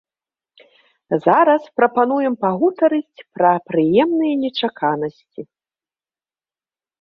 [1.25, 5.41] Зараз прапануем пагутарыць пра прыемныя нечаканасці!